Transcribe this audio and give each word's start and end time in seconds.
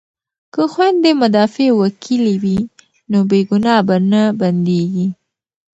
که 0.53 0.61
خویندې 0.73 1.11
مدافع 1.21 1.69
وکیلې 1.81 2.35
وي 2.43 2.59
نو 3.11 3.19
بې 3.29 3.39
ګناه 3.49 3.81
به 3.87 3.97
نه 4.11 4.21
بندیږي. 4.39 5.07